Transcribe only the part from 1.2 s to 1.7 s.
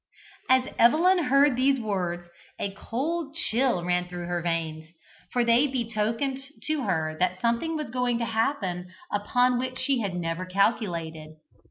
heard